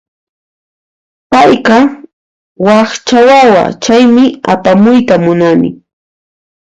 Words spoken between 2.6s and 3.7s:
wakcha wawa,